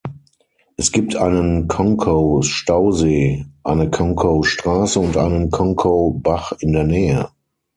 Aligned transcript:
Es 0.77 0.91
gibt 0.91 1.15
einen 1.15 1.67
Concow 1.67 2.43
Stausee, 2.43 3.45
eine 3.63 3.91
Concow 3.91 4.43
Straße 4.43 4.99
und 4.99 5.15
einen 5.15 5.51
Concow 5.51 6.19
Bach 6.19 6.53
in 6.59 6.73
der 6.73 6.85
Nähe. 6.85 7.29